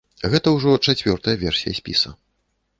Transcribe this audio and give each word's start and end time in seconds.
Гэта 0.35 0.53
ўжо 0.55 0.71
чацвёртая 0.87 1.37
версія 1.45 1.73
спіса. 1.83 2.17